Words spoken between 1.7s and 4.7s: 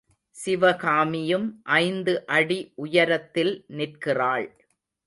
ஐந்து அடி உயரத்தில் நிற்கிறாள்.